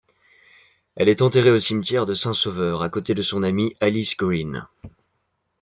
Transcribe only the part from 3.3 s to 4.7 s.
amie Alice Greene.